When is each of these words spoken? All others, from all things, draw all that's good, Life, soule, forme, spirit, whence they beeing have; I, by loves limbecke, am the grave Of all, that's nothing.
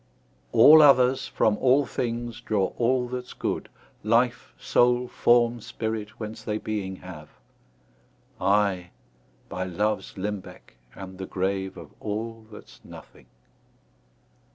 All 0.51 0.81
others, 0.81 1.27
from 1.27 1.57
all 1.57 1.85
things, 1.85 2.41
draw 2.41 2.73
all 2.77 3.07
that's 3.07 3.33
good, 3.33 3.69
Life, 4.03 4.51
soule, 4.59 5.07
forme, 5.07 5.61
spirit, 5.61 6.19
whence 6.19 6.41
they 6.41 6.57
beeing 6.57 6.95
have; 6.95 7.29
I, 8.39 8.89
by 9.47 9.65
loves 9.65 10.15
limbecke, 10.17 10.77
am 10.95 11.17
the 11.17 11.27
grave 11.27 11.77
Of 11.77 11.91
all, 11.99 12.47
that's 12.51 12.83
nothing. 12.83 13.27